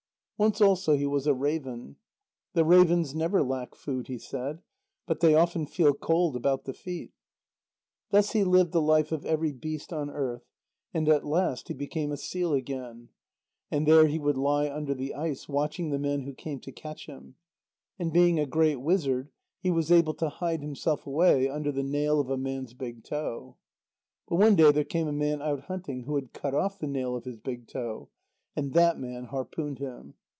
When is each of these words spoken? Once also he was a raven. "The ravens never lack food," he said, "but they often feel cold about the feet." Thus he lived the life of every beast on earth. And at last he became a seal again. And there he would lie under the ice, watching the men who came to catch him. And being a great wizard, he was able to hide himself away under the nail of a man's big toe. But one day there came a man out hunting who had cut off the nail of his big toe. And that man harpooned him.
Once 0.41 0.59
also 0.59 0.97
he 0.97 1.05
was 1.05 1.27
a 1.27 1.33
raven. 1.35 1.97
"The 2.53 2.65
ravens 2.65 3.13
never 3.13 3.43
lack 3.43 3.75
food," 3.75 4.07
he 4.07 4.17
said, 4.17 4.63
"but 5.05 5.19
they 5.19 5.35
often 5.35 5.67
feel 5.67 5.93
cold 5.93 6.35
about 6.35 6.63
the 6.65 6.73
feet." 6.73 7.11
Thus 8.09 8.31
he 8.31 8.43
lived 8.43 8.71
the 8.71 8.81
life 8.81 9.11
of 9.11 9.23
every 9.23 9.51
beast 9.51 9.93
on 9.93 10.09
earth. 10.09 10.43
And 10.95 11.07
at 11.07 11.27
last 11.27 11.67
he 11.67 11.75
became 11.75 12.11
a 12.11 12.17
seal 12.17 12.53
again. 12.53 13.09
And 13.69 13.87
there 13.87 14.07
he 14.07 14.17
would 14.17 14.35
lie 14.35 14.67
under 14.67 14.95
the 14.95 15.13
ice, 15.13 15.47
watching 15.47 15.91
the 15.91 15.99
men 15.99 16.21
who 16.21 16.33
came 16.33 16.59
to 16.61 16.71
catch 16.71 17.05
him. 17.05 17.35
And 17.99 18.11
being 18.11 18.39
a 18.39 18.47
great 18.47 18.77
wizard, 18.77 19.29
he 19.59 19.69
was 19.69 19.91
able 19.91 20.15
to 20.15 20.29
hide 20.29 20.61
himself 20.63 21.05
away 21.05 21.47
under 21.49 21.71
the 21.71 21.83
nail 21.83 22.19
of 22.19 22.31
a 22.31 22.35
man's 22.37 22.73
big 22.73 23.03
toe. 23.03 23.57
But 24.27 24.37
one 24.37 24.55
day 24.55 24.71
there 24.71 24.85
came 24.85 25.07
a 25.07 25.11
man 25.13 25.39
out 25.39 25.65
hunting 25.65 26.05
who 26.05 26.15
had 26.15 26.33
cut 26.33 26.55
off 26.55 26.79
the 26.79 26.87
nail 26.87 27.15
of 27.15 27.25
his 27.25 27.37
big 27.37 27.67
toe. 27.67 28.09
And 28.55 28.73
that 28.73 28.97
man 28.99 29.25
harpooned 29.25 29.77
him. 29.77 30.15